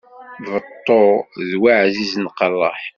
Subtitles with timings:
[0.51, 1.01] Beṭṭu
[1.49, 2.81] d wi ɛzizen qeṛṛeḥ.